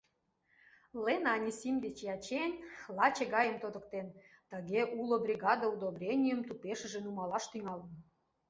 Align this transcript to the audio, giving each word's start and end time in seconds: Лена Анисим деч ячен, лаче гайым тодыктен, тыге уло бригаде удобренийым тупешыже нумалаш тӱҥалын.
Лена 1.03 1.29
Анисим 1.37 1.75
деч 1.85 1.97
ячен, 2.15 2.51
лаче 2.97 3.25
гайым 3.33 3.57
тодыктен, 3.63 4.07
тыге 4.49 4.81
уло 4.99 5.15
бригаде 5.25 5.65
удобренийым 5.73 6.41
тупешыже 6.47 6.99
нумалаш 7.01 7.45
тӱҥалын. 7.51 7.93